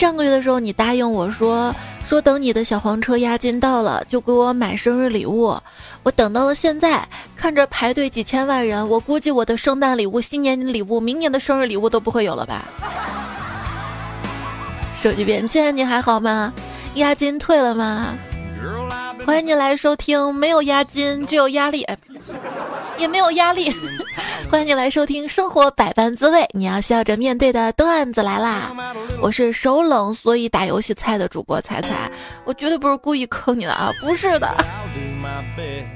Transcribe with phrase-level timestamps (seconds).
[0.00, 5.54] 上个月的时候，你答应我说说等你的小黄车押金到了就给我买生日礼物，
[6.02, 12.64] 我等到了现在，看着排队几千万人，我估计我的圣诞礼物、新年礼物、明年的生日礼物都不会有了吧。
[15.02, 16.50] 手机边，亲爱你还好吗？
[16.94, 18.14] 押金退了吗？
[19.24, 21.86] 欢迎你来收听，没有押金，只有压力，
[22.98, 23.72] 也没有压力。
[24.50, 28.72] 欢迎你来收听《生活百般滋味》，你要笑着面对的段子来啦！
[29.20, 32.10] 我是手冷所以打游戏菜的主播彩彩，
[32.44, 34.48] 我绝对不是故意坑你的啊，不是的。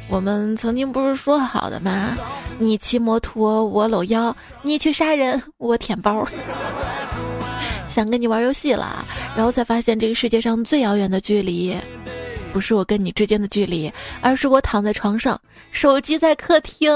[0.09, 2.17] 我们曾经不是说好的吗？
[2.59, 4.33] 你骑摩托，我搂腰；
[4.63, 6.27] 你去杀人，我舔包。
[7.89, 9.05] 想跟你玩游戏了，
[9.37, 11.77] 然后才发现这个世界上最遥远的距离。
[12.55, 15.39] 不是我跟你之间的距离，而是我躺在床上，
[15.73, 16.89] 手机在客厅。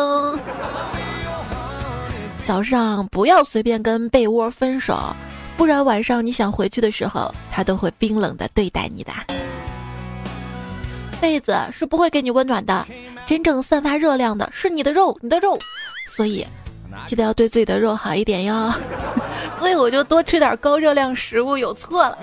[2.44, 5.12] 早上不要随便跟被窝分手，
[5.56, 9.12] 不然晚上你想回去的时候，他都会冰冷的对待你的。
[11.20, 12.86] 被子是不会给你温暖的，
[13.26, 15.58] 真正散发热量的是你的肉，你的肉。
[16.14, 16.46] 所以，
[17.04, 18.72] 记得要对自己的肉好一点哟。
[19.58, 22.16] 所以我就多吃点高热量食物，有错了。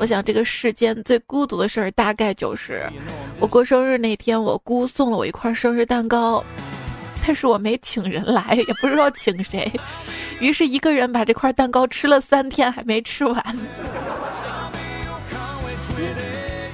[0.00, 2.90] 我想这个世间最孤独的事儿，大概就是
[3.38, 6.42] 我过生日那天，我姑送了我一块生日蛋糕，
[7.22, 9.70] 但是我没请人来，也不知道请谁，
[10.40, 13.56] 于是一个人把这块蛋糕吃了三天还没吃完。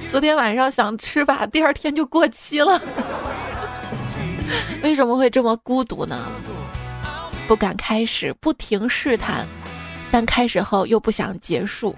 [0.09, 2.81] 昨天晚上想吃吧，第二天就过期了。
[4.81, 6.17] 为什么会这么孤独呢？
[7.45, 9.45] 不敢开始，不停试探，
[10.09, 11.93] 但开始后又不想结束。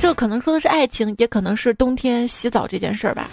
[0.00, 3.28] 这可能说的是爱情，也可能是冬天洗澡这件事儿吧。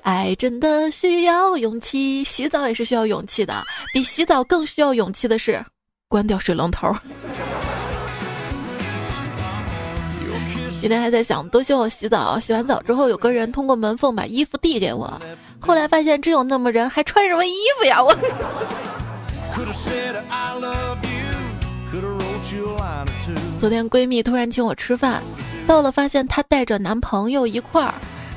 [0.00, 3.62] 爱真的需要勇气，洗澡也是需要勇气的。
[3.92, 5.62] 比洗澡更需要勇气的是
[6.08, 6.90] 关掉水龙头。
[10.80, 15.20] 今天还在想多希望洗澡，洗完澡之后有个人通过门缝把衣服递给我。
[15.60, 18.02] 后来发现真有那么人，还穿什么衣服呀？
[18.02, 18.16] 我。
[23.58, 25.22] 昨天闺蜜突然请我吃饭，
[25.66, 27.94] 到了发现她带着男朋友一块儿，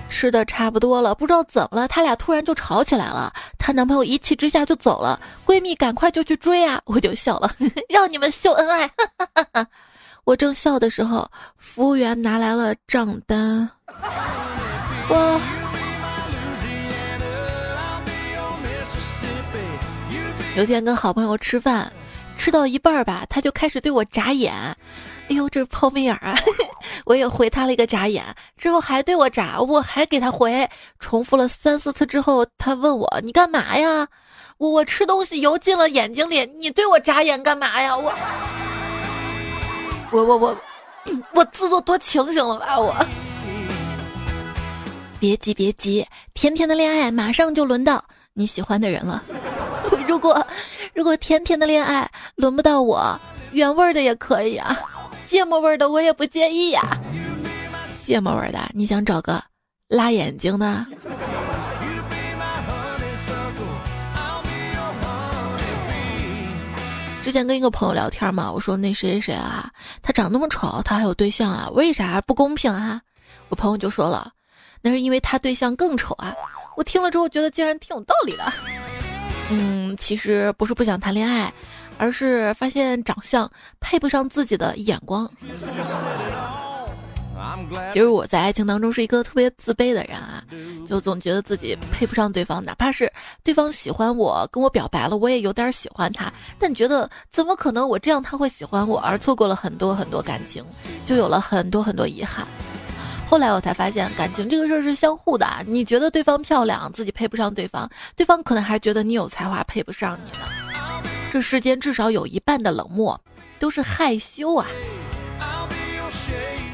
[0.09, 3.33] 吃的差不多了，不知道怎么了，他俩突然就吵起来了。
[3.57, 7.51] 她男朋友一气之下就走了，闺蜜赶快就去追啊，我就笑了，
[7.89, 8.89] 让你们秀恩爱。
[10.23, 13.69] 我正笑的时候，服务员拿来了账单，
[15.09, 15.41] 我
[20.55, 21.91] 有天跟好朋友吃饭。
[22.37, 24.77] 吃到一半儿吧，他就开始对我眨眼，哎
[25.29, 26.37] 呦，这是抛媚眼啊！
[27.05, 28.23] 我也回他了一个眨眼，
[28.57, 30.69] 之后还对我眨，我还给他回，
[30.99, 34.07] 重复了三四次之后，他问我：“你干嘛呀？”
[34.57, 37.97] 我我吃东西油进了眼睛里，你对我眨眼干嘛呀？
[37.97, 38.13] 我
[40.11, 40.57] 我我我
[41.33, 42.79] 我自作多情行了吧？
[42.79, 42.95] 我
[45.19, 48.03] 别急别急，甜甜的恋爱马上就轮到
[48.33, 49.23] 你喜欢的人了。
[50.15, 50.47] 如果
[50.93, 53.19] 如果甜甜的恋爱轮不到我，
[53.51, 54.79] 原味的也可以啊，
[55.27, 56.97] 芥末味的我也不介意呀。
[58.05, 59.43] 芥末味的，你想找个
[59.89, 60.85] 辣眼睛的？
[67.21, 69.69] 之前跟一个朋友聊天嘛，我说那谁谁谁啊，
[70.01, 71.67] 他长那么丑，他还有对象啊？
[71.73, 73.01] 为啥不公平啊？
[73.49, 74.31] 我朋友就说了，
[74.81, 76.33] 那是因为他对象更丑啊。
[76.77, 78.53] 我听了之后觉得竟然挺有道理的。
[79.49, 81.53] 嗯，其实不是不想谈恋爱，
[81.97, 85.29] 而是发现长相配不上自己的眼光。
[87.93, 90.43] 其实我在爱情当中是一个特别自卑的人啊，
[90.89, 93.11] 就总觉得自己配不上对方，哪怕是
[93.43, 100.65] 对方喜欢我，跟我表白了，我也有点喜欢他，但觉得怎么可能我这样他会喜欢我，而错过了很多很多感情，
[101.05, 102.47] 就有了很多很多遗憾。
[103.25, 105.47] 后来我才发现，感情这个事儿是相互的。
[105.65, 110.45] 你觉得对方漂亮，自己配不上对方，对方可能还觉得你有才华，配不上你呢。
[111.31, 113.19] 这世间至少有一半的冷漠，
[113.59, 114.65] 都是害羞啊。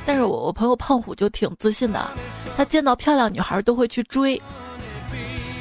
[0.05, 2.05] 但是我我朋友胖虎就挺自信的，
[2.57, 4.39] 他见到漂亮女孩都会去追，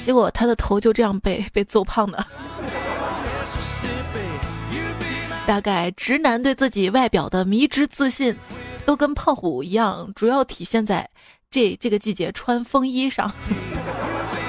[0.04, 2.26] 结果他的头就这样被 被揍胖的。
[5.46, 8.36] 大概直男对自己外表的迷之自信。
[8.84, 11.08] 都跟胖虎一样，主要体现在
[11.50, 13.30] 这这个季节穿风衣上，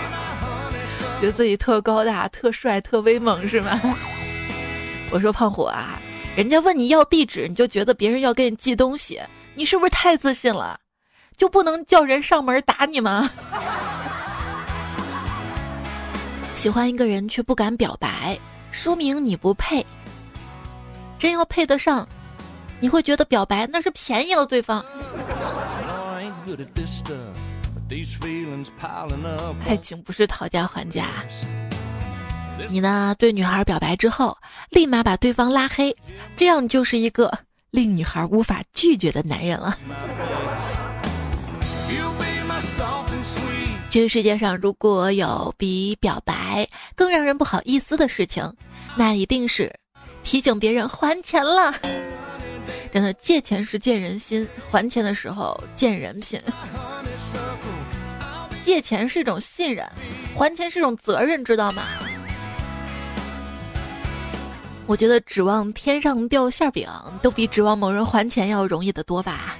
[1.20, 3.80] 觉得自己特高大、特帅、特威猛，是吗？
[5.12, 6.00] 我说胖虎啊，
[6.36, 9.22] 人家问你要地址，你就觉得别人要给你寄东西，
[9.56, 10.80] 你是不是太自信了？
[11.38, 13.30] 就不能叫人上门打你吗？
[16.54, 18.40] 喜欢一个人却不敢表白，
[18.72, 19.86] 说明你不配。
[21.18, 22.08] 真要配得上。
[22.82, 24.84] 你会觉得表白那是便宜了对方。
[29.66, 31.24] 爱情不是讨价还价。
[32.70, 33.16] 你呢？
[33.18, 34.38] 对女孩表白之后，
[34.70, 35.96] 立马把对方拉黑，
[36.36, 37.32] 这样就是一个
[37.70, 39.78] 令女孩无法拒绝的男人了。
[43.90, 48.52] 这个世界上，如果有比表白更让人不好意思的事情，
[48.96, 49.74] 那一定是
[50.24, 51.74] 提醒别人还钱了。
[52.92, 56.40] 真的，借钱是见人心，还钱的时候见人品。
[58.64, 59.90] 借钱是一种信任，
[60.36, 61.84] 还钱是一种责任，知道吗？
[64.88, 66.88] 我觉得指望天上掉馅饼，
[67.22, 69.56] 都比指望某人还钱要容易得多吧？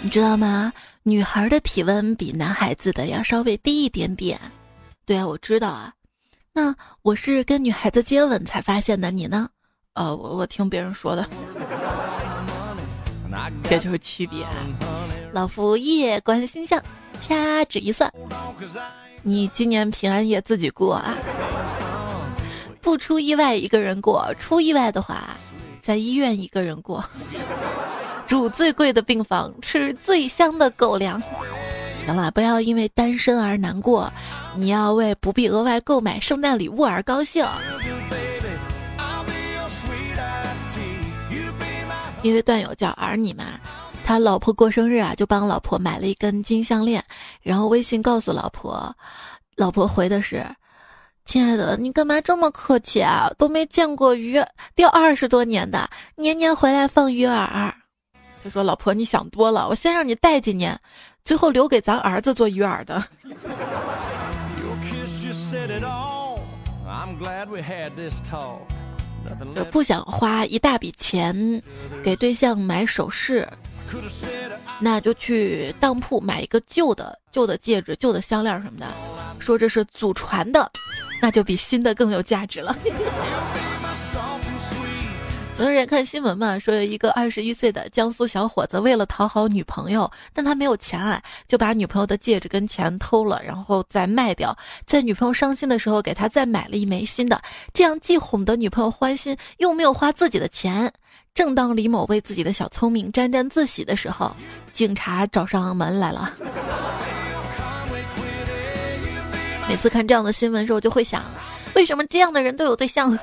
[0.00, 0.72] 你知道吗？
[1.02, 4.40] 女孩的体温比男孩子的要稍微低一点点。
[5.04, 5.92] 对啊，我知道啊。
[6.52, 9.48] 那我是跟女孩子接吻才发现的，你呢？
[9.94, 11.28] 呃，我我听别人说的。
[13.64, 14.44] 这就是区别。
[15.32, 16.82] 老夫夜观星象，
[17.20, 18.12] 掐指一算，
[19.22, 21.16] 你今年平安夜自己过啊。
[22.80, 25.36] 不出意外一个人过，出意外的话，
[25.80, 27.04] 在医院一个人过，
[28.26, 31.20] 住最贵的病房，吃最香的狗粮。
[32.06, 34.10] 行了，不要因为单身而难过，
[34.56, 37.44] 你要为不必额外购买圣诞礼物而高兴。
[42.22, 43.44] 因为段友叫儿你嘛，
[44.04, 47.04] 他老婆过生日啊，就帮老婆买了一根金项链，
[47.42, 48.94] 然后微信告诉老婆，
[49.56, 50.44] 老婆回的是。
[51.26, 53.30] 亲爱的，你干嘛这么客气啊？
[53.38, 54.42] 都没见过鱼
[54.74, 57.72] 钓二十多年的，年年回来放鱼饵。
[58.42, 60.76] 他说：“老婆，你想多了，我先让你带几年，
[61.22, 63.04] 最后留给咱儿子做鱼饵的。”
[69.70, 71.62] 不想花一大笔钱
[72.02, 73.48] 给对象买首饰，
[74.80, 78.86] 那就去当铺买一个旧的旧的戒指、旧的项链什么的，
[79.38, 80.70] 说这是祖传的。
[81.22, 82.74] 那就比新的更有价值了。
[85.60, 97.38] 昨天看新闻嘛，说有一个二十一岁的江苏小伙子，为了讨好女朋友，但他没有钱啊，就把女朋友的戒指跟钱偷了，然后再卖掉，在女朋友伤心的时候给他再买了一枚新的，
[97.74, 100.90] 这样既哄得女朋友欢心，又没有花自己的钱。
[101.34, 104.34] 正当李某为自己的小聪明沾沾自喜的时候，
[104.72, 106.32] 警察找上门来了。
[109.68, 111.22] 每次看这样的新闻时候，就会想，
[111.74, 113.14] 为什么这样的人都有对象？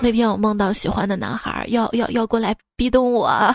[0.00, 3.54] 那天我梦到喜欢的男孩要要要过来逼咚我，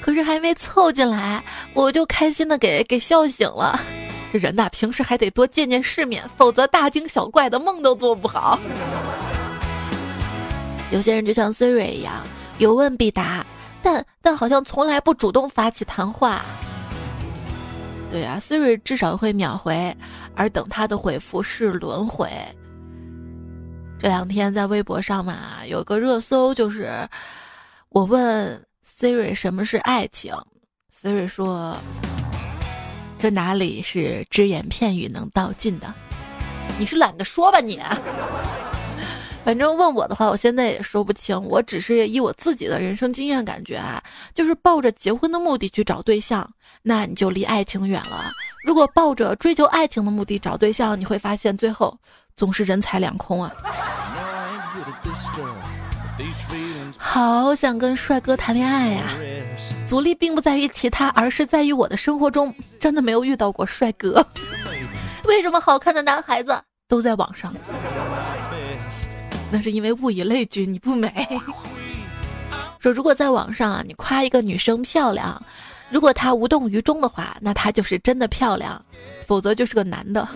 [0.00, 1.42] 可是还没凑进来，
[1.74, 3.78] 我就开心的给给笑醒了。
[4.32, 8.58] 这人呐，平时还得多见见世面，否则大惊小怪的梦都做不好。
[10.90, 12.22] 有些人就像 Siri 一样，
[12.58, 13.44] 有问必答，
[13.82, 16.42] 但但好像从来不主动发起谈话。
[18.12, 19.94] 对啊，Siri 至少会秒回，
[20.34, 22.30] 而等他的回复是轮回。
[24.00, 27.08] 这两天在微博上嘛，有个热搜就是
[27.88, 28.64] 我问
[28.98, 30.32] Siri 什么是爱情
[30.96, 31.76] ，Siri 说
[33.18, 35.92] ：“这哪里是只言片语能道尽的？
[36.78, 37.80] 你是懒得说吧你？”
[39.44, 41.40] 反正问我的话，我现在也说不清。
[41.42, 44.02] 我只是以我自己的人生经验感觉啊，
[44.34, 46.48] 就是抱着结婚的目的去找对象，
[46.82, 48.30] 那你就离爱情远了。
[48.64, 51.98] 如果抱着追求爱情的目的找对象，你会发现最后
[52.38, 53.52] 总是人财两空啊。
[56.96, 59.10] 好想跟帅哥谈恋爱呀！
[59.88, 64.24] 阻力并不在于其他，而是在于我的生活中真的没有遇到过帅哥。
[65.24, 67.52] 为什么好看的男孩子都在网上？
[69.50, 71.12] 那是因为物以类聚，你不美。
[72.78, 75.42] 说如果在网上啊，你夸一个女生漂亮，
[75.90, 78.80] 如果她无动于衷的话，那她就是真的漂亮，
[79.26, 80.26] 否则就是个男的。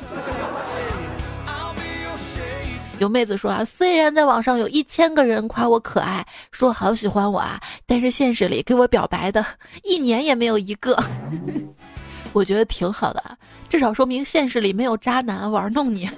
[3.03, 9.45] 有妹子说啊，虽然在网上有一千个人夸我可爱，说好喜欢我啊，但是现实里给我表白的
[9.83, 10.97] 一年也没有一个。
[12.33, 13.37] 我觉得挺好的，
[13.69, 16.09] 至少说明现实里没有渣男玩弄你。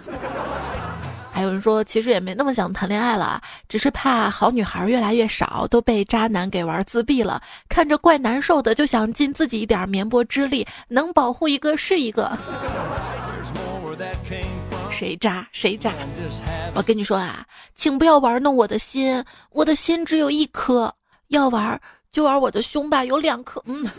[1.33, 12.39] 还有人说，其实也没那么想谈恋爱了，只是怕好女孩越来越少，都被渣男给玩自闭了，看着怪难受的，就想尽自己一点绵薄之力，能保护一个是一个。
[14.95, 15.93] 谁渣谁渣！
[16.75, 20.95] 我跟你说啊，请不要玩弄我的心，我的心只有一颗，
[21.29, 21.81] 要玩
[22.13, 23.61] 就玩我的胸吧，有两颗。
[23.67, 23.85] 嗯。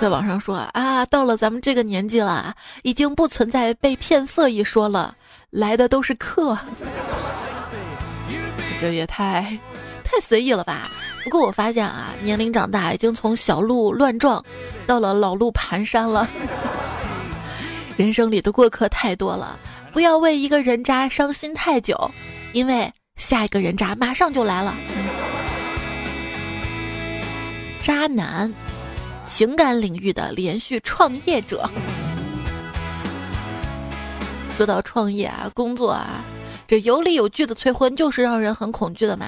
[0.00, 2.52] 在网上说啊，到了咱们这个年纪了，
[2.82, 5.16] 已经不存在被骗色一说了。
[5.50, 6.58] 来的都是客，
[8.80, 9.56] 这也太
[10.02, 10.82] 太随意了吧？
[11.24, 14.44] 不过我发现啊，年龄长大，已经从小鹿乱撞，
[14.86, 16.28] 到了老鹿蹒跚了。
[17.96, 19.58] 人生里的过客太多了，
[19.92, 22.10] 不要为一个人渣伤心太久，
[22.52, 24.74] 因为下一个人渣马上就来了。
[27.82, 28.52] 渣男，
[29.26, 31.68] 情感领域的连续创业者。
[34.56, 36.24] 说到创业啊，工作啊，
[36.66, 39.26] 这有理有据的催婚就是让人很恐惧的嘛。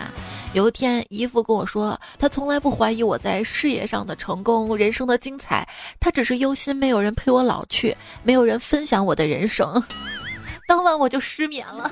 [0.53, 9.83] 有一天，姨父跟我说，他从来不怀疑我在事业上的成功、人生的精彩，他只是忧心没有人陪我老去，没有人分享我的人生。
[10.69, 11.91] 当晚我就失眠了。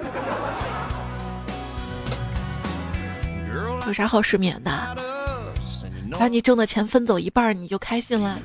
[3.87, 4.97] 有啥好失眠的？
[6.19, 8.39] 把你挣的钱分走一半，你就开心了。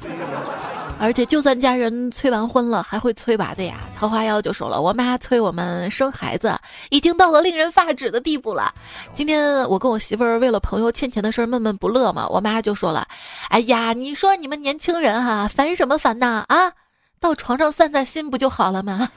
[1.00, 3.76] 而且，就算家人催完婚了，还会催娃的呀。
[3.98, 6.58] 桃花妖就说了，我妈催我们生孩子，
[6.90, 8.74] 已经到了令人发指的地步了。
[9.14, 13.08] 今天我跟我媳妇儿为了朋友欠钱的事儿闷闷不乐嘛，我妈就说了，
[13.50, 16.44] 哎呀，你说你们年轻人哈，烦什么烦呐？
[16.48, 16.74] 啊，
[17.20, 19.10] 到床上散散心不就好了吗？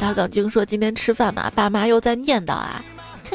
[0.00, 2.82] 大港经说今天吃饭嘛，爸妈又在念叨啊。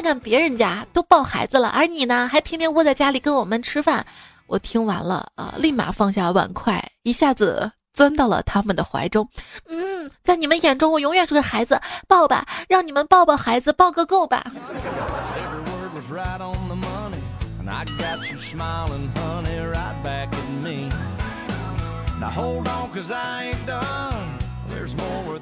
[0.04, 4.04] 看别人家都抱孩子了，而你呢，还天天窝在家里跟我们吃饭。
[4.46, 9.26] 我听完了啊，立马放下碗筷，一下子钻到了他们的怀中。
[9.66, 14.44] 嗯，在你们眼中，我永远是个孩子，抱吧，让你们抱抱孩子，抱个够吧。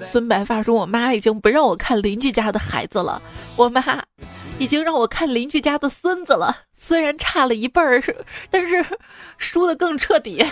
[0.05, 3.21] 孙白发说：“我妈已经不让我看邻居家的孩子了，
[3.57, 3.83] 我妈
[4.59, 6.59] 已经让我看邻居家的孙子了。
[6.77, 8.03] 虽然差了一辈儿，
[8.51, 8.85] 但是
[9.39, 10.45] 输的更彻底。”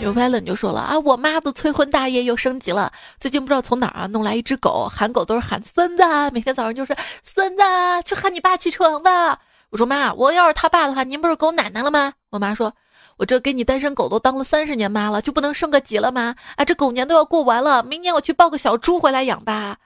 [0.00, 2.92] 有 v 了 l 就说了啊，我妈的催婚大业又升级了。
[3.20, 6.92] 最近不知道从哪儿啊弄来一只狗，喊狗都是喊孙子，每天早上就是
[7.22, 7.62] 孙子，
[8.04, 9.38] 去喊你爸起床吧。
[9.70, 12.14] 我说妈，我要是他爸的话，您不是狗奶奶了吗？
[12.30, 12.74] 我妈说。
[13.22, 16.34] 我这给你单身狗都当了三十年妈了，就不能升个级了吗？
[16.56, 19.76] 啊，这狗年都要过完了，明年我去抱个小猪回来养吧。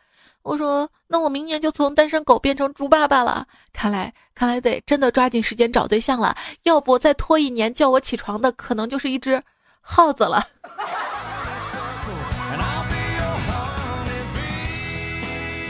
[0.40, 3.46] 我说，那我明年就从单身狗变成猪爸爸了。
[3.74, 9.42] 看来，看来得真的抓紧时间找对象了，要不再拖一年叫我起床的，可能就是一只
[9.82, 10.42] 耗子了。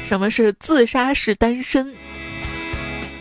[0.07, 1.93] 什么是自杀式单身？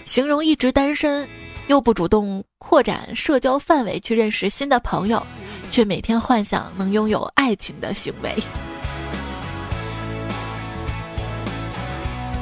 [0.04, 1.28] 形容一直单身。
[1.68, 5.26] 又不主动扩展社交范围去认识新的朋友，
[5.72, 8.36] 却每天幻想能拥有爱情的行为。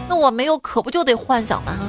[0.09, 1.79] 那我没有，可不就得幻想吗？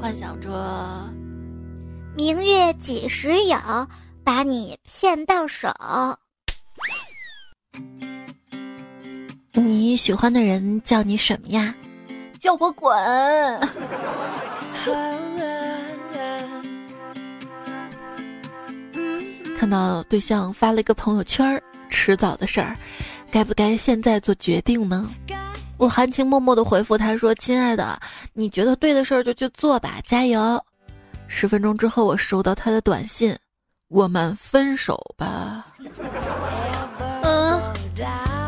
[0.00, 1.10] 幻想着
[2.14, 3.56] 明月几时有，
[4.22, 5.68] 把你骗到手。
[9.54, 11.74] 你喜欢的人叫你什么呀？
[12.42, 12.92] 叫我滚！
[19.56, 22.76] 看到对象发了一个朋友圈迟早的事儿，
[23.30, 25.08] 该不该现在做决定呢？
[25.78, 27.96] 我含情脉脉的回复他说：“亲爱的，
[28.32, 30.60] 你觉得对的事儿就去做吧，加油。”
[31.28, 33.38] 十分钟之后，我收到他的短信
[33.86, 35.66] ：“我们分手吧。
[37.22, 38.41] ”嗯。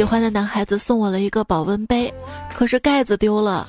[0.00, 2.10] 喜欢的男孩子送我了一个保温杯，
[2.54, 3.68] 可是盖子丢了，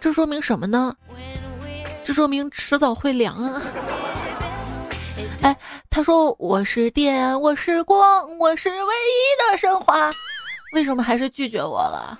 [0.00, 0.94] 这说明什么呢？
[2.02, 3.60] 这说明迟早会凉啊！
[5.42, 5.54] 哎，
[5.90, 10.10] 他说我是电，我是光，我是唯一的神话，
[10.72, 12.18] 为什么还是拒绝我了？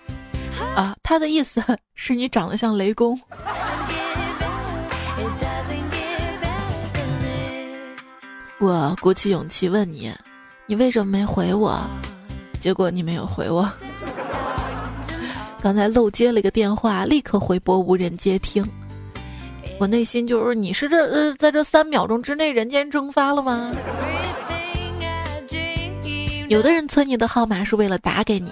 [0.77, 3.19] 啊，他的意思是你长得像雷公。
[8.59, 10.15] 我鼓起勇气问你，
[10.67, 11.81] 你为什么没回我？
[12.61, 13.71] 结果你没有回我，
[15.61, 18.67] 刚才漏接了一个电话，立刻回拨无人接听。
[19.79, 23.73] 我内心就是你是这呃，在这三秒钟之内人间蒸发了吗？
[26.49, 28.51] 有的人存你的号码是为了打给你，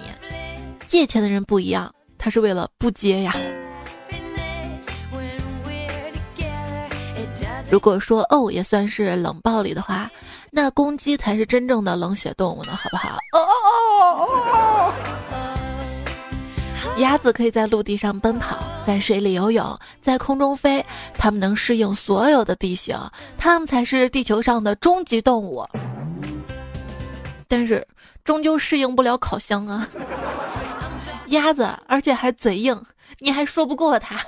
[0.87, 3.35] 借钱的人不一样，他是为了不接呀。
[7.69, 10.09] 如果说哦也算是冷暴力的话，
[10.51, 13.17] 那公鸡才是真正的冷血动物呢，好不好？
[13.33, 13.51] 哦哦
[14.17, 14.93] 哦！
[16.97, 20.83] 鸭子可以在陆地上奔跑，在水里游泳，在空中飞，
[21.13, 22.97] 它们能适应所有的地形，
[23.37, 25.63] 它们才是地球上的终极动物。
[27.47, 27.87] 但是，
[28.23, 29.87] 终究适应不了烤箱啊！
[31.27, 32.81] 鸭子，而且还嘴硬，
[33.19, 34.19] 你还说不过它。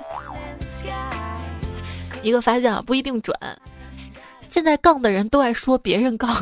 [2.22, 3.36] 一个发现啊，不一定准。
[4.48, 6.34] 现在杠的人都爱说别人杠，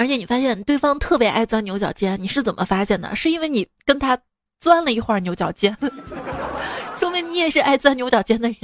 [0.00, 3.14] 而且你发现对方特别爱钻牛角尖，你是怎么发现的？
[3.14, 4.18] 是因为你跟他
[4.58, 5.76] 钻了一会儿牛角尖，
[6.98, 8.56] 说明你也是爱钻牛角尖的人。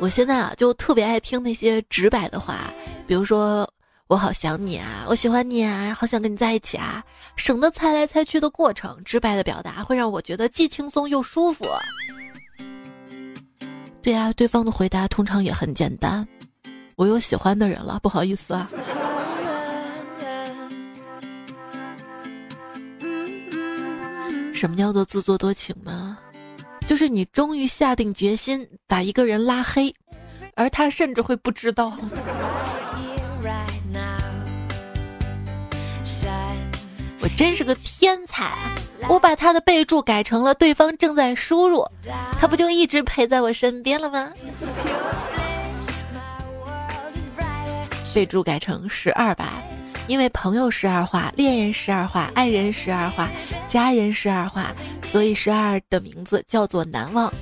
[0.00, 2.74] 我现在啊，就特别爱听那些直白的话，
[3.06, 3.70] 比如说
[4.08, 7.00] “我好想你啊，我喜欢你啊，好想跟你在一起啊”，
[7.36, 11.64] 省得猜来猜去的过程，直白的表达会让我觉得既轻松又舒服。
[14.02, 16.26] 对啊，对方的回答通常也很简单。
[16.96, 18.68] 我有喜欢的人了，不好意思啊。
[24.64, 26.16] 什么叫做自作多情呢？
[26.86, 29.94] 就是你终于下定决心把一个人拉黑，
[30.54, 31.92] 而他甚至会不知道。
[37.20, 38.74] 我真是个天才，
[39.06, 41.86] 我把他的备注改成了对方正在输入，
[42.40, 44.32] 他不就一直陪在我身边了吗？
[48.14, 49.62] 备注改成十二吧，
[50.06, 53.28] 因为朋友十二画，恋人十二画，爱人十二画，
[53.66, 54.70] 家人十二画，
[55.06, 57.32] 所以十二的名字叫做难忘。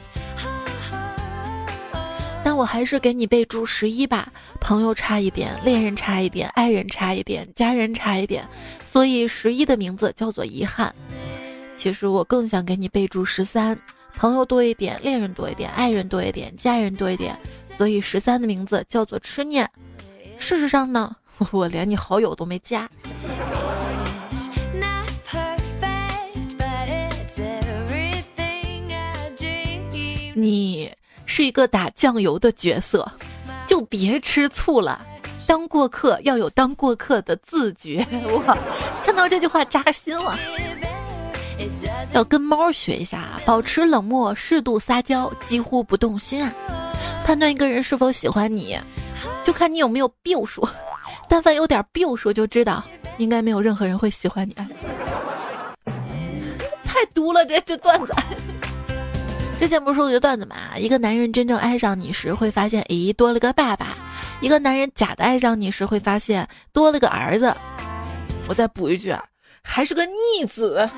[2.44, 8.46] 但我还是给你备注十一吧，朋友差一点，恋人差一点，爱人差一点，家人差一点，
[8.84, 10.92] 所以十一的名字叫做遗憾。
[11.74, 13.78] 其实我更想给你备注十三，
[14.16, 17.36] 朋友多一点，恋人多一点，爱人多一点，家人多一点，
[17.76, 19.68] 所以十三的名字叫做痴念。
[20.36, 21.14] 事实上呢，
[21.50, 22.88] 我连你好友都没加。
[30.34, 30.90] 你
[31.26, 33.10] 是一个打酱油的角色，
[33.66, 35.06] 就别吃醋了。
[35.46, 38.04] 当过客要有当过客的自觉。
[38.10, 38.42] 我，
[39.04, 40.38] 看到这句话扎心了。
[42.14, 46.52] 要跟猫学一下，保持冷漠，适度撒娇，几乎不动心啊。
[47.24, 48.78] 判断一个人是否喜欢你。
[49.44, 50.66] 就看你有没有病数，
[51.28, 52.82] 但凡有点病数，就知道
[53.18, 54.54] 应该没有任何人会喜欢你。
[56.84, 58.14] 太毒了，这这段子。
[59.58, 60.56] 之前不是说过一个段子嘛？
[60.76, 63.86] 一个男人真正爱上你时，会发现，咦，多了个爸爸；
[64.40, 67.54] 一个男人假的爱上你时，会发现多了个儿子。
[68.48, 69.24] 我再补一句啊，
[69.62, 70.88] 还是个逆子。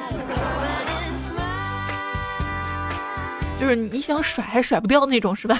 [3.61, 5.59] 就是你想甩还甩不掉那种，是吧？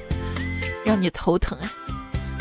[0.84, 1.72] 让你头疼啊！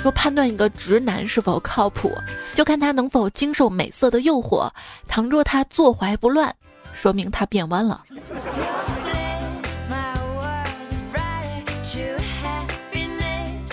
[0.02, 2.14] 说判断一个直男是否靠谱，
[2.56, 4.70] 就看他能否经受美色的诱惑。
[5.08, 6.54] 倘若他坐怀不乱，
[6.94, 8.04] 说明他变弯了。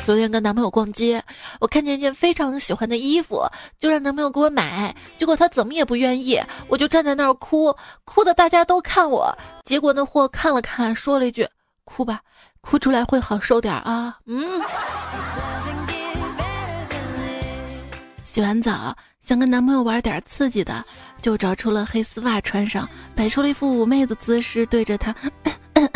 [0.04, 1.22] 昨天跟男朋友逛街，
[1.60, 3.42] 我看见一件非常喜欢的衣服，
[3.78, 4.94] 就让男朋友给我买。
[5.18, 9.34] 结果他怎么也不愿意，我就站在那儿哭，哭的大家都看我。
[9.64, 11.48] 结果那货看了看，说了一句
[11.84, 12.20] ：“哭吧，
[12.60, 14.60] 哭出来会好受点啊。”嗯。
[18.34, 20.84] 洗完澡想跟男朋友玩点刺激的，
[21.22, 25.14] 就找出了黑丝袜穿上，摆出了一副妩媚的姿势，对着他。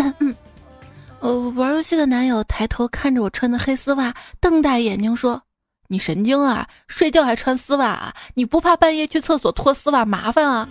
[1.19, 5.43] 呃，玩游戏的男友抬头看着我穿的黑丝袜，瞪大眼睛说
[5.91, 6.65] ：“你神经啊？
[6.87, 8.15] 睡觉还穿丝袜啊？
[8.35, 10.69] 你不怕半夜去厕所脱丝袜麻烦啊？”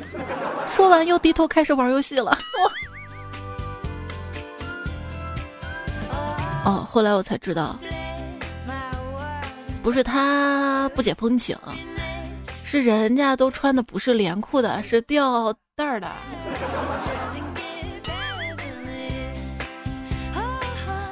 [0.73, 2.37] 说完又低头开始玩游戏了。
[6.63, 7.77] 哦，后来我才知道。
[9.87, 11.57] 不是他不解风情，
[12.65, 16.11] 是人家都穿的不是连裤的，是吊带儿的。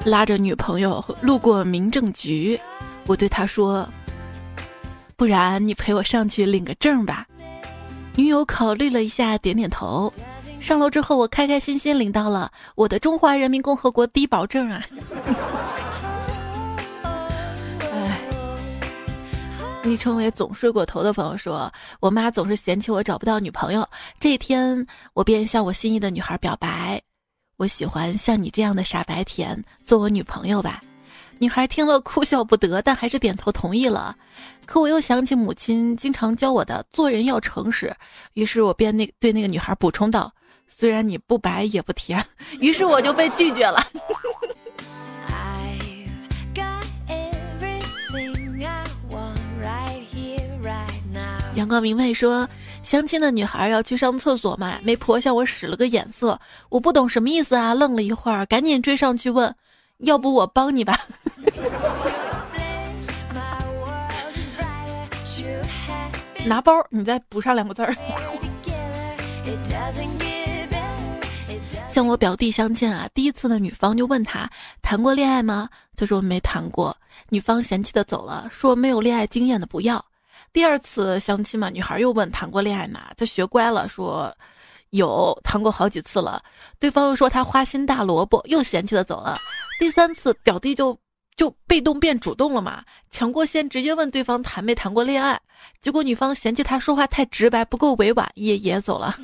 [0.04, 2.60] 拉着女朋友路过民政局，
[3.08, 3.88] 我对他说
[5.16, 7.26] ：“不然你陪我上去领个证吧。”
[8.18, 10.12] 女友考虑了一下，点点头。
[10.60, 14.84] 上楼之后，我开开心心领到了我的中华人民共和国低保证啊。
[19.86, 21.71] 昵称为“总睡过头”的朋友说
[22.02, 23.88] ：“我妈总是嫌弃我找不到女朋友，
[24.19, 27.00] 这一天我便向我心仪的女孩表白，
[27.58, 30.82] 我喜欢像你这样的傻白甜，做我女朋友吧。”
[31.38, 34.15] 女孩听了哭笑不得，但还是点头同意了。
[34.65, 37.93] 可我又想起母亲经常教我的做人要诚实，
[38.34, 40.34] 于是我便那对那个女孩补充道
[40.65, 42.26] ：“虽然你不白也不甜。”
[42.60, 43.86] 于是我就被拒绝了。
[51.56, 52.48] 阳光明媚说
[52.84, 56.38] ：“相亲的女孩要去上厕所嘛，媒婆向我使了个眼色，
[56.70, 59.56] 我不懂什么意思啊，愣了一会儿，赶紧追上去问：
[60.00, 61.00] 要不我帮你吧？
[66.46, 67.96] 拿包，你再补上两个字儿。”
[71.89, 74.50] 像我表弟相亲啊，第一次的女方就问他
[74.82, 75.70] 谈过恋爱吗？
[75.96, 76.94] 他说没谈过。
[77.30, 80.04] 女方嫌弃的走了，说没有恋爱经验的不要。
[80.54, 83.02] 第二次相亲嘛，女孩又问谈过恋爱吗？
[83.17, 84.36] 他学乖了，说
[84.91, 86.41] 有谈过好几次了。
[86.80, 89.38] 对方又说他花心大萝卜，又嫌弃的走了。
[89.80, 90.98] 第三次表弟就
[91.36, 95.39] 就被动变主动了嘛，抢过先直接问对方谈没谈过恋爱。
[95.82, 99.15] 结果女方嫌弃他说话太直白，不够委婉，也也走了。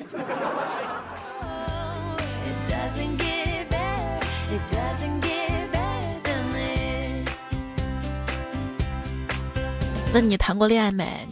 [10.13, 11.25] 问你谈过恋爱没？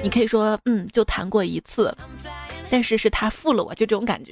[0.00, 1.92] 你可以说嗯，就谈过一次，
[2.70, 4.30] 但是是他负了我，就这种感觉。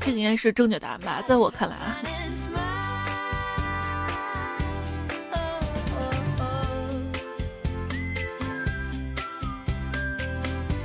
[0.00, 1.96] 这应该是正确答案吧，在我看来啊。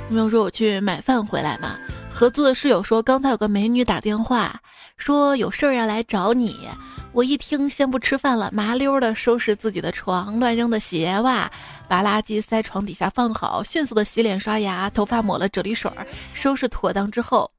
[0.08, 1.78] 没有说我去买饭回来嘛？
[2.10, 4.58] 合租的室友说，刚才有个美女打电话，
[4.96, 6.66] 说有事儿要来找你。
[7.12, 11.50] 我一听，先不吃饭了，麻溜的收拾自己的床，乱扔的鞋袜，
[11.88, 15.90] 把垃圾塞床底下放好，迅速的洗脸刷牙，头发抹了啫喱水，
[16.32, 17.50] 收拾妥当之后，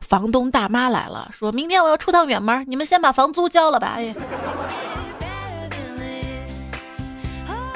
[0.00, 3.94] 房东大妈来了，说明天我要出趟远门，你们先把房租交了吧。
[3.96, 4.14] 哎，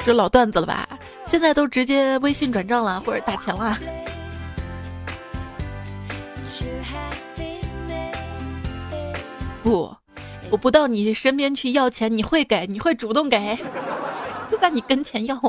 [0.05, 0.87] 这老段子了吧？
[1.25, 3.79] 现在都直接微信转账了，或者打钱了。
[9.63, 10.00] 不。
[10.51, 12.67] 我不到你身边去要钱，你会给？
[12.67, 13.57] 你会主动给？
[14.49, 15.41] 就在你跟前要。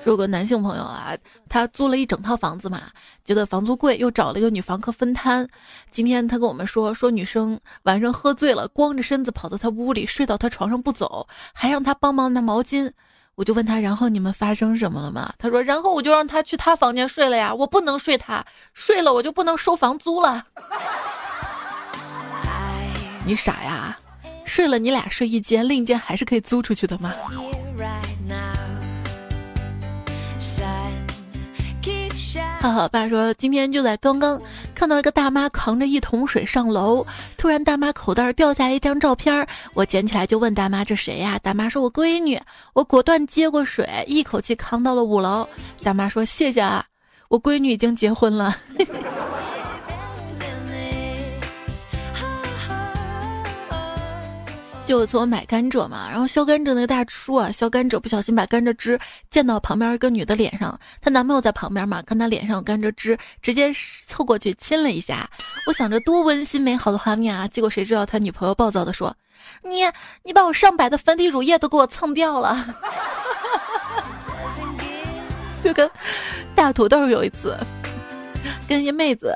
[0.00, 1.16] 说个男性朋友啊，
[1.48, 2.80] 他租了一整套房子嘛，
[3.24, 5.48] 觉得房租贵，又找了一个女房客分摊。
[5.90, 12.88] 今天他跟我们说，说女生晚上喝醉了，光着身子跑到他屋里，睡到他床上不走，还让他帮忙拿毛巾。
[13.34, 15.34] 我就问他，然后你们发生什么了吗？
[15.38, 20.46] 他说，然后我就让他去他房间睡了呀，我不能睡他，睡了我就不能收房租了。
[23.26, 23.98] 你傻呀？
[24.44, 27.12] 睡了你俩睡一间，另一间还是可以租出去的吗？
[32.60, 34.40] 哈哈，爸说今天就在刚刚
[34.74, 37.04] 看到一个大妈扛着一桶水上楼，
[37.36, 41.38] 突然大妈口袋掉下来一张照片，我捡起来就问大妈这谁呀？
[41.42, 42.40] 大妈说我闺女，
[42.72, 45.48] 我果断接过水，一口气扛到了五楼。
[45.82, 46.84] 大妈说谢谢啊，
[47.28, 48.56] 我闺女已经结婚了。
[54.86, 58.96] 就有次我买甘蔗嘛，然后削甘蔗那个大叔啊，削甘蔗不小心把甘蔗汁
[59.32, 63.74] 溅到旁边一个女的脸上，她男朋友在旁边嘛，看她脸上有甘蔗汁，直接
[64.06, 65.28] 凑过去亲了一下。
[65.66, 69.12] 我想着多温馨美好的画面啊，结果谁知道他女朋友暴躁的说
[69.64, 69.80] ：“你
[70.22, 72.64] 你把我上百的粉底乳液都给我蹭掉了。
[75.64, 75.90] ”就跟
[76.54, 77.58] 大土豆有一次，
[78.68, 79.34] 跟一妹子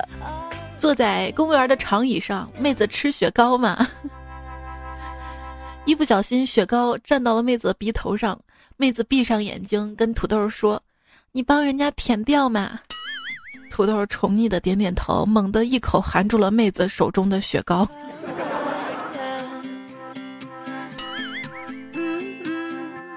[0.78, 3.84] 坐在公园的长椅上，妹子吃雪糕嘛。
[5.90, 8.40] 一不小心，雪糕沾到了妹子的鼻头上。
[8.76, 10.81] 妹子闭上眼睛，跟土豆说
[11.33, 12.79] ：“你帮人家舔掉嘛。”
[13.72, 17.88] 土豆宠溺的点点头，猛地一口含住了妹子手中的雪糕。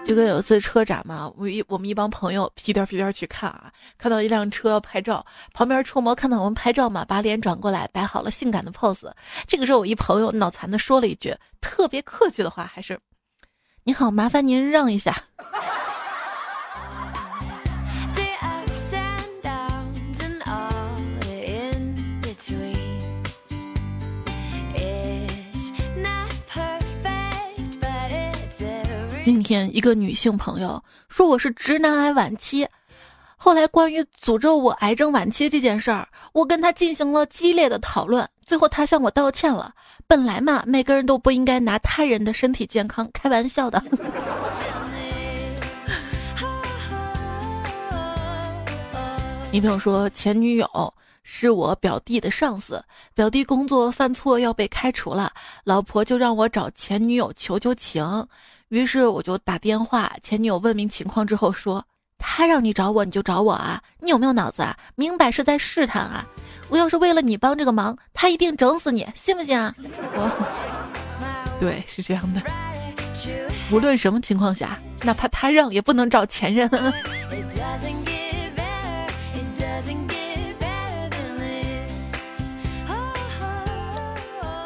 [0.05, 9.09] 就跟有一次车展嘛，我一我们一帮朋友屁颠屁颠去看啊，看到一辆车拍照，旁边车模看到我们拍照嘛，把脸转过来摆好了性感的 pose。
[9.47, 12.99] 这个时候，我一朋友脑残的说了一句特别客气的话，还是
[13.85, 15.23] “你好，麻烦您让一下。”
[29.23, 32.67] 今天一个女性朋友说我是直男癌晚期，
[33.37, 39.73] 后来关于诅咒我癌症晚期这件事儿，我跟她进行了激烈的讨论，最后她向我道歉了。
[40.07, 43.81] 本来嘛，每个人都不应该拿他人的身体健康开玩笑的。
[49.53, 52.83] 女朋友说前女友是我表弟的上司，
[53.13, 55.31] 表弟工作犯错要被开除了，
[55.63, 58.27] 老婆就让我找前女友求求情。
[58.73, 61.85] 于是我就打电话，前女友问明情况之后说
[62.17, 63.79] ：“他让你找我，你就找我啊？
[63.99, 64.75] 你有没有脑子啊？
[64.95, 66.25] 明摆是在试探啊！
[66.69, 69.71] 我要是为了你帮这个忙，他一定整死你，信不信啊？”
[70.15, 70.27] 我
[71.61, 72.41] 对，是这样的。
[73.71, 76.67] 无论什么情况下，哪怕他让，也不能找前任。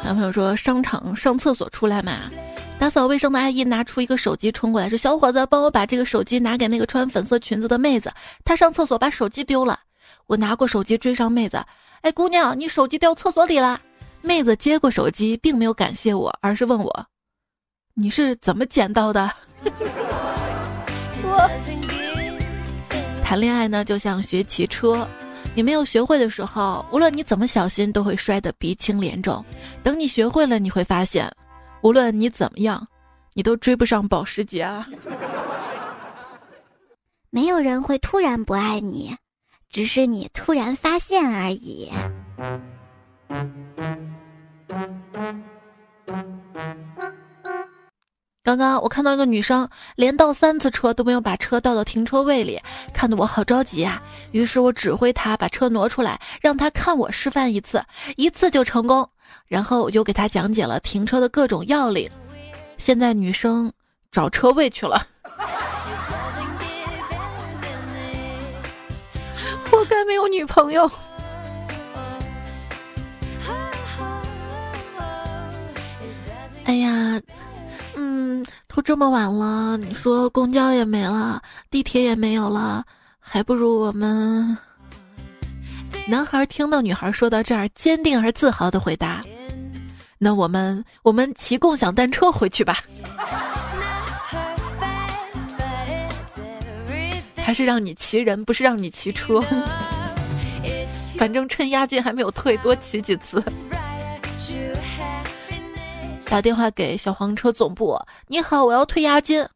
[0.02, 2.30] 男朋友说：“商场上厕所出来嘛。”
[2.78, 8.12] 打扫卫生的阿姨拿出一个手机冲过来，说：“小伙子，帮我把这个手机拿给那个穿粉色裙子的妹子，
[8.44, 9.78] 她上厕所把手机丢了。”
[10.26, 11.62] 我拿过手机追上妹子，
[12.02, 13.80] 哎，姑娘，你手机掉厕所里了。
[14.22, 17.06] 妹子接过手机，并没有感谢我，而是问我，
[17.94, 19.30] 你是怎么捡到的？
[21.22, 21.50] 我
[23.24, 25.06] 谈恋爱呢，就像学骑车，
[25.54, 29.44] 你没有学会的时候，无论你怎么小心，都会摔得鼻青脸肿。
[29.82, 31.30] 等你学会了，你会发现，
[31.82, 32.88] 无论你怎么样，
[33.34, 34.86] 你都追不上保时捷啊。
[37.30, 39.16] 没有人会突然不爱你，
[39.70, 41.92] 只是你突然发现而已。
[48.42, 52.58] 刚刚我看到一个女生连倒三次车都没有把车倒到停车位里，
[52.94, 54.02] 看得我好着急啊！
[54.32, 57.84] 于是我指挥她把车挪出来，让她看我示范一次，
[58.16, 59.10] 一次就成功。
[59.46, 62.10] 然后我就给他讲解了停车的各种要领。
[62.76, 63.72] 现在女生
[64.10, 65.06] 找车位去了。
[69.70, 70.90] 活该没有女朋友。
[76.64, 77.20] 哎呀，
[77.96, 82.84] 嗯，都这么晚了，你说公交也没了，地铁也没有了，
[83.18, 84.56] 还不如我们。
[86.06, 89.22] 男孩听到女孩说到这儿，坚定而自豪的回答
[90.18, 92.78] ：“那我们，我们骑共享单车回去吧。”
[97.36, 99.42] 还是让你骑人，不是让你骑车。
[101.16, 103.42] 反正趁押金还没有退，多骑几次。
[106.26, 109.46] 打电话给小黄车总部，你好，我要退押金。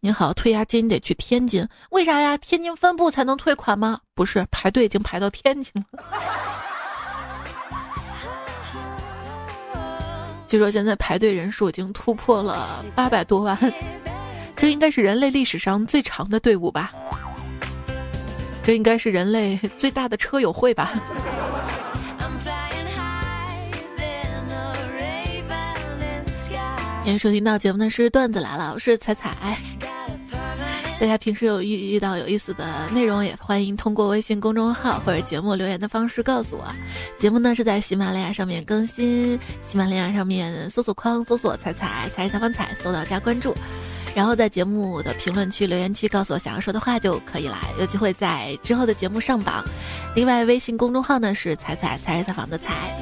[0.00, 2.36] 你好，退押金得去天津，为啥呀？
[2.36, 3.98] 天津分部才能退款吗？
[4.14, 5.82] 不是，排队已经排到天津了。
[10.46, 13.58] 据说现在排队人数已经突破了八百多万，
[14.54, 16.92] 这应该是人类历史上最长的队伍吧。
[18.62, 20.92] 这应该是人类最大的车友会吧。
[27.08, 29.56] 今天收听到节目的是段子来了，我是彩彩。
[31.00, 36.70] 大家平时有遇遇到有意思的内容，也欢迎通过微信公众号或者节目留言的方式告诉我。
[37.18, 43.54] 节目呢是在喜马拉雅上面更新，喜马拉雅上面搜索框搜索“彩彩彩是小方彩”，搜到加关注。
[44.14, 49.64] 然后在节目的评论区、留言区告诉我想要说的话就可以了，有机会在之后的节目上榜。
[50.14, 52.94] 另外，微信公众号呢是“彩彩彩是采访的彩”。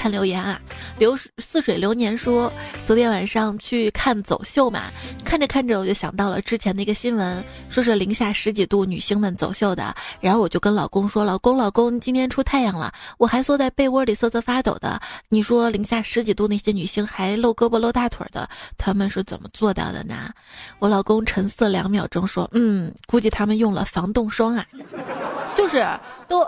[0.00, 0.58] 看留言啊。
[0.98, 2.50] 流似水流年说，
[2.86, 4.84] 昨天晚上去看走秀嘛，
[5.24, 14.98] 看着看着我就想到了之前的一个新闻，说是零下十几度女星们走秀的，然后我就跟老公说：“老公，老公，今天出太阳了。”我还缩在被窝里瑟瑟发抖的。
[15.28, 20.30] 你说零下十几度那些女星还露胳膊露大腿的，他们是怎么做到的呢？
[20.78, 24.64] 我老公沉思两秒钟说：“嗯，估计他们用了防冻霜啊，
[25.54, 25.86] 就是
[26.26, 26.46] 都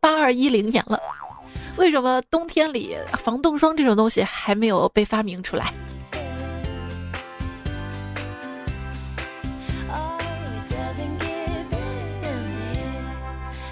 [0.00, 0.98] 八二一零年了。”
[1.78, 5.72] 为什么冬天里防冻霜这种东西还没有被发明出来？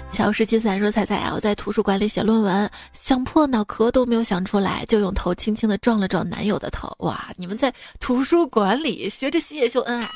[0.09, 6.91] 乔十七三说：“彩彩啊，我在图书馆里写论文，想破脑壳都没有想出来，就用头轻轻的撞了撞男友的头。
[6.99, 10.09] 哇，你们在图书馆里学着写秀恩爱？”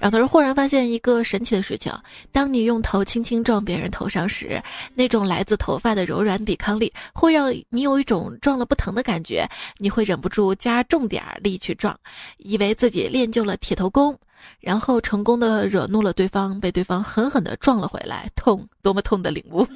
[0.00, 1.92] 然后他说：“忽然发现一个神奇的事情，
[2.32, 4.60] 当你用头轻轻撞别人头上时，
[4.94, 9.48] 那种来自头发的柔软抵抗力，会让你有一种撞了不疼的感觉。
[9.78, 11.98] 你会忍不住加重点力去撞，
[12.38, 14.18] 以为自己练就了铁头功，
[14.60, 19.66] 然后成功的惹怒了对方，被对方狠狠的撞了回来，痛，多么痛的领悟！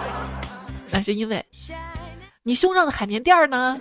[0.90, 1.44] 那是因为
[2.42, 3.78] 你胸上的海绵垫呢。”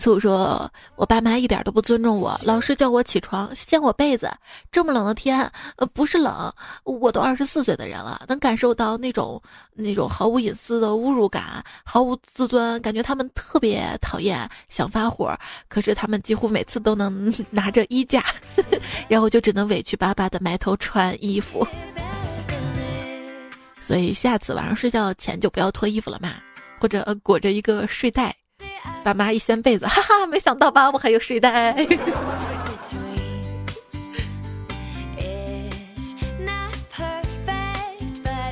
[0.00, 4.30] 醋说：“我爸妈一点都不尊重我，老是叫我起床掀我被子。
[4.72, 5.38] 这么冷的天，
[5.76, 6.52] 呃，不是冷，
[6.84, 9.40] 我都二十四岁的人了，能感受到那种
[9.74, 15.38] 那种毫无隐私的侮辱感，毫无自尊，感觉他们特别讨厌，想发火。
[15.68, 18.24] 可是他们几乎每次都能 拿着衣架，
[19.06, 21.66] 然后就只能委屈巴巴的埋头穿衣服。
[23.80, 26.36] 所以下次晚上睡觉前就不要脱衣服了嘛，
[26.80, 28.34] 或者裹着一个睡袋。”
[29.02, 31.74] 爸妈一掀被子， 哈哈，没想到吧，我还有睡袋。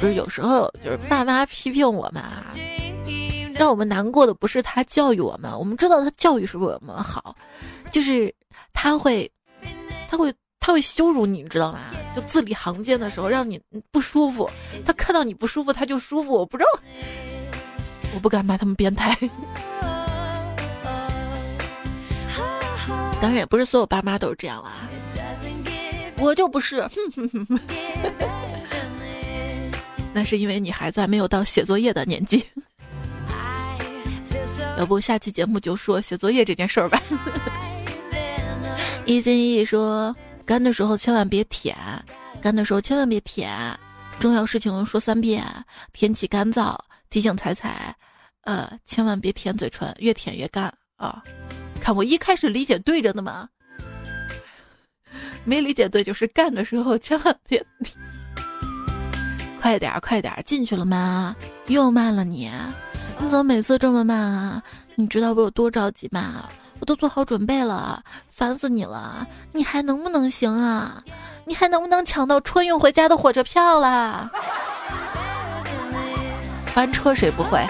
[0.01, 2.55] 不是有时候就是爸妈批评我们啊，
[3.55, 7.35] 让我们难过的不是他教育我们，我们知道他教育是为我们好，
[7.91, 8.33] 就是
[8.73, 9.29] 他会，
[10.09, 11.81] 他会，他会羞辱你，你知道吗？
[12.15, 13.61] 就字里行间的时候让你
[13.91, 14.49] 不舒服，
[14.87, 16.71] 他看到你不舒服他就舒服，我不知道，
[18.15, 19.19] 我不敢骂他们变态。
[23.21, 24.89] 当然也不是所有爸妈都是这样啦，
[26.19, 26.87] 我就不是。
[30.15, 32.45] 那是因为你孩子还没有到写作业的年纪。
[34.79, 37.03] 要不下期节目就说写作业这件事儿吧。
[39.05, 40.15] 一心一意说
[40.47, 41.77] 干的时候千万别舔，
[42.41, 43.77] 干的时候千万别舔，
[44.21, 45.45] 重要事情说三遍，
[45.93, 46.77] 天气干燥，
[47.11, 47.95] 提醒彩彩，
[48.43, 51.21] 呃，千万别舔嘴唇，越舔越干啊。
[51.93, 53.49] 我一开始理解对着呢嘛，
[55.45, 57.65] 没理解对就是干的时候千万别，
[59.61, 61.35] 快点快点进去了吗？
[61.67, 62.51] 又慢了你。
[63.21, 64.63] 你怎么每次这么慢啊？
[64.95, 66.49] 你知道我有多着急吗？
[66.81, 69.27] 我都做好准备了，烦死你了！
[69.53, 71.03] 你还能不能行啊？
[71.45, 74.31] 你还能不能抢到春运回家的火车票啦？
[76.73, 77.67] 翻车谁不会？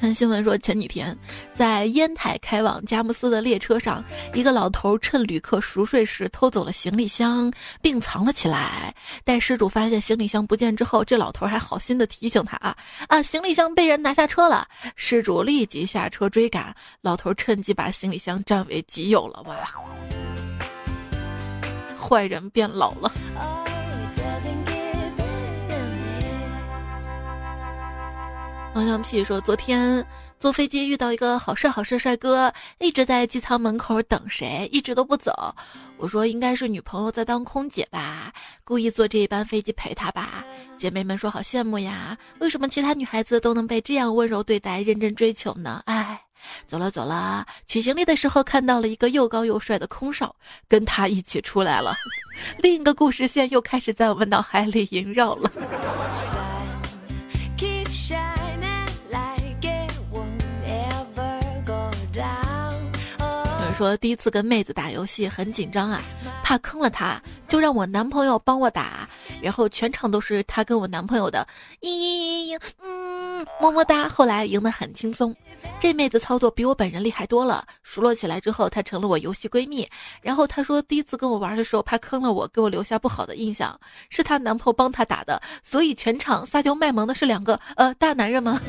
[0.00, 1.16] 看新闻说，前几天
[1.52, 8.94] 在烟台开往佳木斯的列车上，一个老头趁旅客熟睡时偷走了行李箱，并藏了起来。
[9.24, 12.76] 待失主发现行李箱不见之后，这老头还好心的提醒他啊
[13.08, 14.68] 啊，行李箱被人拿下车了。
[14.94, 19.42] 失主立即下车追赶，老头趁机把行李箱占为己有了。
[19.46, 19.56] 哇，
[22.00, 23.67] 坏人变老了。
[28.78, 30.06] 王小屁说：“昨天
[30.38, 35.52] 坐飞机遇到一个好帅好帅帅哥，一直在机舱门口等谁，一直都不走。
[35.96, 40.44] 我说应该是女朋友在当空姐吧，故意坐这一班飞机陪他吧。
[40.78, 45.82] 姐妹们说好羡慕呀，为什么其他女孩子都能被这样温柔对待、认真追求呢？
[45.86, 46.22] 哎，
[46.68, 50.36] 走了走了，取行李的时候看到了一个又高又帅的空少，
[50.68, 51.96] 跟他一起出来了。
[52.62, 55.50] 另一个故事线又开始在我们脑海里萦绕了。”
[63.78, 66.02] 说第一次跟妹子打游戏很紧张啊，
[66.42, 69.08] 怕坑了她，就让我男朋友帮我打，
[69.40, 71.46] 然后全场都是她跟我男朋友的
[71.80, 71.88] 嘤嘤
[72.56, 74.08] 嘤嘤，嗯，么么哒。
[74.08, 75.32] 后来赢得很轻松，
[75.78, 79.88] 这妹子操作比我本人厉害多了，熟络起来之后，她成了我游戏闺蜜。
[80.20, 83.78] 然后她说第一次跟我玩的时候怕坑了我，给我留下不好的印象，
[84.10, 88.60] 是她男朋友帮她打的，所以全场撒娇卖萌的是两个呃大男人吗？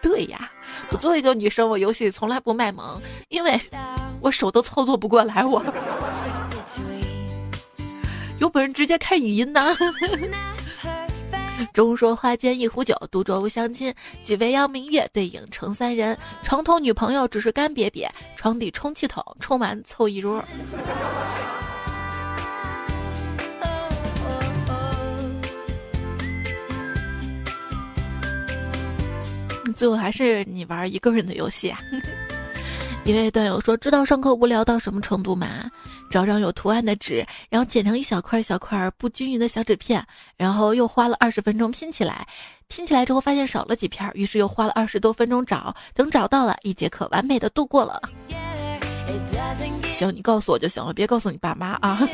[0.00, 0.50] 对呀。
[0.90, 3.60] 我作为一个女生，我游戏从来不卖萌，因为
[4.20, 5.44] 我手都操作不过来。
[5.44, 5.62] 我
[8.38, 9.74] 有本事直接开语音呢。
[11.72, 13.94] 中说花间一壶酒，独酌无相亲。
[14.22, 16.16] 举杯邀明月，对影成三人。
[16.42, 20.44] 床头女朋友只是干瘪瘪，床底充气筒充满凑一桌。
[29.76, 31.78] 最后还是你玩一个人的游戏啊！
[33.04, 35.70] 一位段友说：“知道上课无聊到什么程度吗？
[36.10, 40.04] 找张有图案的纸，然后剪成一小块小块不均匀的小纸片，
[40.36, 42.26] 然后又花了二十分钟拼起来。
[42.66, 48.02] 拼起来之后发现少了几片，于是又花了二十多分钟找，等找到了，一节课完美的度过了。
[49.94, 52.00] 行，你告诉我就行了，别告诉你爸妈啊。”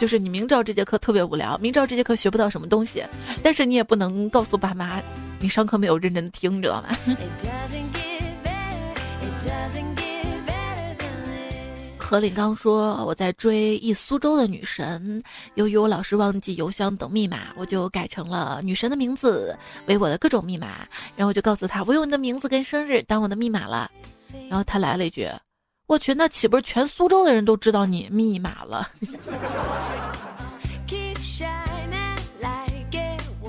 [0.00, 3.04] 就是你明知道这节课特别无聊，明知道这节课学不到什么东西，
[3.42, 4.98] 但是你也不能告诉爸妈
[5.38, 6.96] 你上课没有认真的听，知道吗？
[11.98, 15.22] 何林刚说我在追一苏州的女神，
[15.56, 23.90] 由于我老是忘记邮箱等密码，我就改成了女神的名字为我的各种密码，然后我就告诉她我用你的名字跟生日当我的密码了，
[24.48, 25.28] 然后他来了一句。
[25.90, 28.88] 我去，那岂不是全苏州的人都知道你密码了？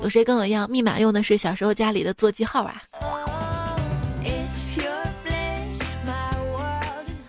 [0.02, 2.82] 有谁跟我一样，密码用的是小时候家里的座机号啊？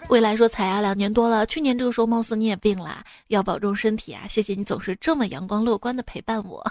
[0.10, 4.26] 未来说彩呀，两年多了，去年这个时候貌似你也病了，要保重身体啊！
[4.28, 6.66] 谢谢你总是这么阳光乐观的陪伴我。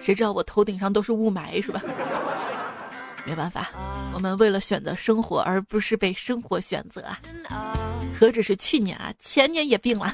[0.00, 1.80] 谁知道我头顶上都是雾霾是吧？
[3.28, 3.68] 没办法，
[4.14, 7.18] 我们为了选择生活，而不是被生活选择啊！
[8.18, 10.10] 何止是去年啊，前年也病了。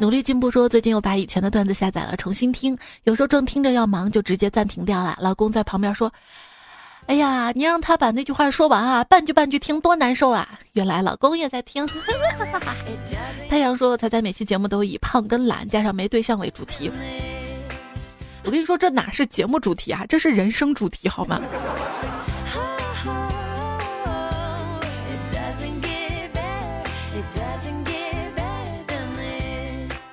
[0.00, 2.76] 努力进步说，最近又把以前的段子下载了，重新听。
[3.04, 5.14] 有时候正听着要忙，就直接暂停掉了。
[5.20, 6.10] 老公在旁边说
[7.04, 11.86] ：“哎呀，你让他把那句话说完啊，半句半句听多难受啊！”原来老公也在听。
[13.50, 16.90] 太阳说：“彩彩每期节目都以胖跟懒加上没对象为主题。”
[18.44, 21.40] 我跟你说这哪是节目主题啊这是人生主题好吗？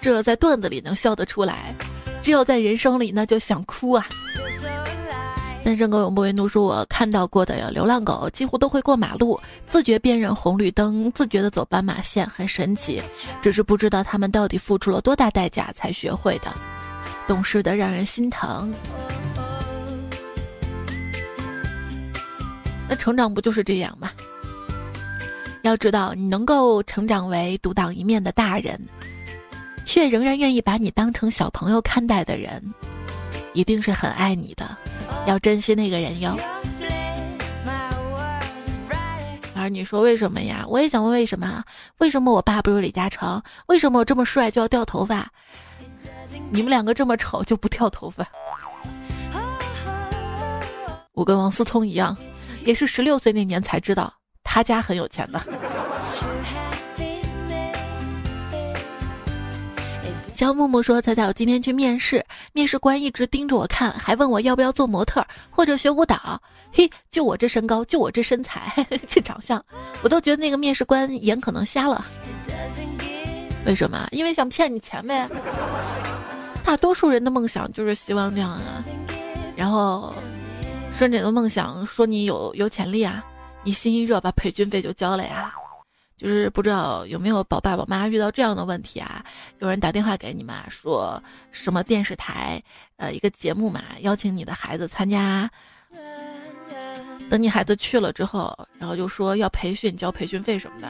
[0.01, 1.75] 这在段子里能笑得出来
[2.21, 4.05] 只有在人生里那就想哭啊。
[5.61, 13.01] 单身狗永不为奴说我看到过的有流浪狗几乎都会过马路自觉辨认红绿灯自觉的走斑马线很神奇。
[13.41, 16.53] 只是不知道他们到底付出了多大代价才学会的。
[17.29, 18.73] 懂事的让人心疼。
[22.87, 24.09] 那成长不就是这样吗？
[25.61, 28.81] 要知道，你能够成长为独当一面的大人，
[29.85, 32.73] 却仍然愿意把你当成小朋友看待的人，
[33.53, 34.75] 一定是很爱你的，
[35.27, 36.35] 要珍惜那个人哟。
[39.53, 40.65] 而你说为什么呀？
[40.67, 41.63] 我也想问为什么？
[41.99, 43.39] 为什么我爸不如李嘉诚？
[43.67, 45.31] 为什么我这么帅就要掉头发？
[46.51, 48.25] 你们两个这么丑就不掉头发？
[51.13, 52.15] 我跟王思聪一样。
[52.65, 55.41] 也是十六岁那年才知道他家很有钱的。
[60.35, 62.23] 肖木木说：“彩彩，我今天去面试，
[62.53, 66.41] 面试官一直盯着我看，还问我要不要做模特或者学舞蹈。
[66.71, 69.63] 嘿，就我这身高，就我这身材， 这长相，
[70.01, 72.05] 我都觉得那个面试官眼可能瞎了。
[73.65, 74.07] 为什么？
[74.11, 75.27] 因为想骗你钱呗。
[76.63, 78.83] 大多数人的梦想就是希望这样啊，
[79.55, 80.13] 然后。”
[80.91, 83.23] 顺着你的梦想，说你有有潜力啊！
[83.63, 85.53] 你心一热，把培训费就交了呀。
[86.17, 89.23] 就是不知道有没有宝爸宝妈遇到这样的问题啊？
[89.59, 92.61] 有人打电话给你嘛，说什么电视台
[92.97, 95.49] 呃一个节目嘛，邀请你的孩子参加。
[97.29, 100.87] 等你孩子去了之后，然后就说要培训，交培训费什么的。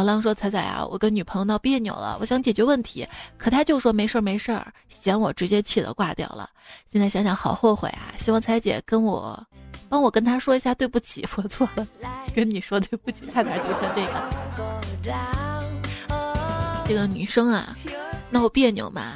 [0.00, 6.48] 老狼说：“彩彩啊，我跟女朋友闹别扭了，我想解决问题，可他就说没事儿没事儿，嫌我直接气得挂掉了。
[6.90, 8.14] 现在想想好后悔啊！
[8.16, 9.38] 希望彩姐跟我，
[9.90, 11.86] 帮我跟他说一下对不起，我错了，
[12.34, 14.30] 跟你说对不起，差点就成这个。
[16.86, 17.76] 这个女生啊，
[18.30, 19.12] 闹别扭嘛，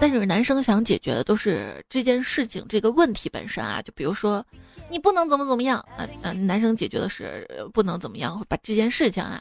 [0.00, 4.46] 但是男生想解决的都是这件事情这个问题本身啊，就比如说
[4.88, 9.40] 你不能怎么怎么样，嗯嗯，男生解决的是不能怎么样，把这件事情啊。”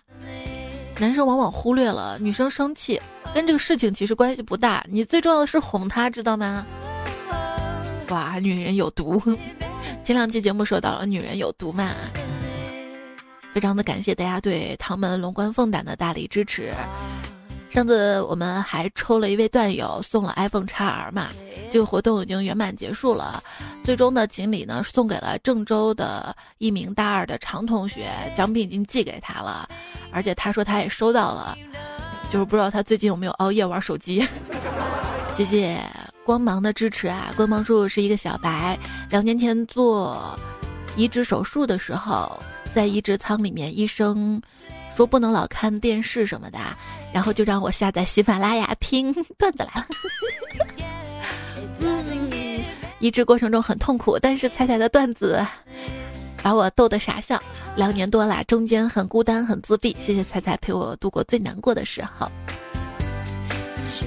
[0.99, 2.99] 男生往往忽略了女生生气
[3.33, 6.65] 跟这个事情其实关系不大，你最重要的是哄她，知道吗？
[8.09, 9.21] 哇，女人有毒！
[10.03, 11.91] 前两期节目说到了女人有毒嘛，
[13.53, 16.73] 非常的感谢大家对唐门龙冠凤胆的大力支持。
[17.69, 21.29] 上次我们还抽了一位段友送了 iPhone XR 嘛，
[21.71, 23.43] 这个活动已经圆满结束了。
[23.83, 29.67] 最终的锦鲤呢送给了郑州的一名大二的常同学，奖品已经寄给他了，
[30.11, 31.57] 而且他说他也收到了，
[32.31, 34.25] 就是不知道他最近有没有熬夜玩手机。
[35.35, 35.79] 谢谢
[36.25, 37.31] 光芒的支持啊！
[37.35, 38.77] 光芒叔叔是一个小白，
[39.09, 40.37] 两年前做
[40.95, 42.37] 移植手术的时候，
[42.73, 44.41] 在移植舱里面，医生。
[44.95, 46.59] 说不能老看电视什么的，
[47.13, 49.87] 然后就让我下载喜马拉雅听 段子来了。
[52.99, 55.45] 移植过程中很痛苦，但是彩彩的段子
[56.43, 57.41] 把我逗得傻笑。
[57.75, 62.29] 两年多啦，中间很孤单，很自闭，谢谢彩彩陪我度过最难过的时候。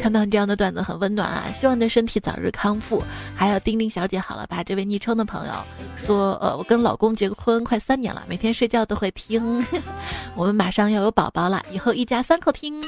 [0.00, 1.44] 看到你这样的段子很温暖啊！
[1.54, 3.02] 希望你的身体早日康复。
[3.34, 4.62] 还有丁丁小姐，好了吧？
[4.64, 5.52] 这位昵称的朋友
[5.96, 9.64] 说，呃，我跟老公结婚快三年了，每天睡觉都会听。
[10.34, 12.82] 我们马上要有宝宝了，以后一家三口听。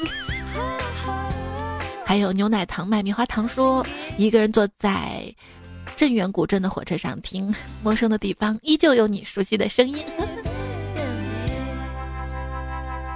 [2.04, 3.84] 还有牛奶糖卖棉花糖说，
[4.16, 5.22] 一个人坐在
[5.96, 10.04] 镇远古镇的火车上听， 陌生的地方依旧有你熟悉的声音。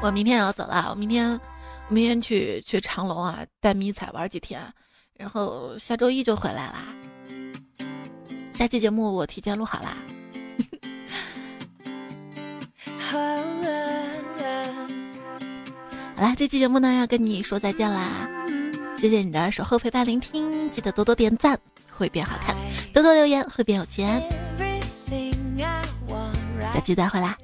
[0.02, 1.38] 我明天也要走了，我明天。
[1.90, 4.60] 明天去去长隆啊，带迷彩玩几天，
[5.16, 6.84] 然后下周一就回来啦。
[8.52, 9.96] 下期节目我提前录好啦。
[13.00, 13.16] 好
[16.20, 18.28] 啦，这期节目呢要跟你说再见啦，
[18.98, 21.58] 谢谢你的守候陪伴聆听，记得多多点赞
[21.98, 22.54] 会变好看，
[22.94, 24.22] 多多留言会变有钱。
[26.72, 27.36] 下期再回来。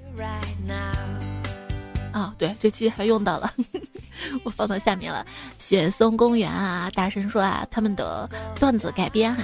[2.13, 3.53] 哦，对，这期还用到了。
[4.45, 5.27] 我放到下面了。
[5.59, 9.43] 雪松公园啊，大神说啊，他们的段子改编哈，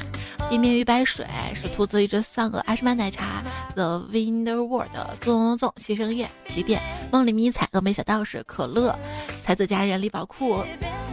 [0.49, 3.43] 一面鱼白水是兔子一只丧鹅，阿诗曼奶茶
[3.75, 6.81] ，The Winter World，纵纵纵，牺牲乐，起点，
[7.11, 8.97] 梦里迷彩，峨眉小道士，可乐，
[9.43, 10.65] 才子佳人，李宝库，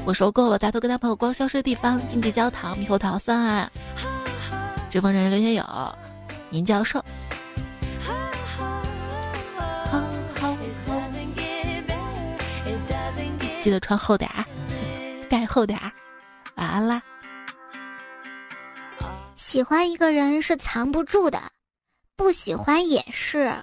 [0.08, 3.70] 我收购了大头跟他朋友光消失的地方，经济焦糖，猕猴桃酸啊，
[4.90, 5.66] 直风人刘学友，
[6.50, 7.04] 宁教授。
[13.62, 14.46] 记得穿厚点儿，
[15.30, 15.92] 盖厚点儿。
[16.56, 17.02] 晚安啦！
[19.36, 21.38] 喜欢一个人是藏不住的，
[22.16, 23.54] 不喜欢也是。